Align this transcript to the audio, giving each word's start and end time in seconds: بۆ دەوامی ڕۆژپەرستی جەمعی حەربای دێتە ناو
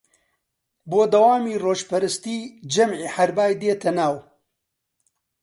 بۆ 0.89 1.01
دەوامی 1.13 1.55
ڕۆژپەرستی 1.63 2.39
جەمعی 2.73 3.11
حەربای 3.15 3.57
دێتە 3.61 3.91
ناو 3.97 4.15